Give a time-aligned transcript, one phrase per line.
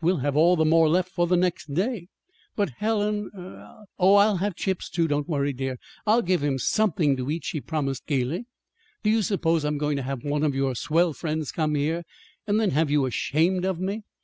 [0.00, 2.08] We'll have all the more left for the next day."
[2.56, 5.78] "But, Helen, er" "Oh, I'll have chips, too; don't worry, dear.
[6.04, 8.46] I'll give him something to eat," she promised gayly.
[9.04, 12.02] "Do you suppose I'm going to have one of your swell friends come here,
[12.44, 14.02] and then have you ashamed of me?